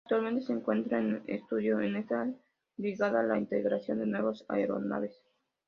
Actualmente 0.05 0.41
se 0.41 0.53
encuentra 0.53 0.97
en 0.97 1.21
estudio 1.27 1.79
en 1.79 1.95
esta 1.95 2.27
brigada 2.75 3.21
la 3.21 3.37
integración 3.37 3.99
de 3.99 4.07
nuevas 4.07 4.43
aeronaves. 4.47 5.21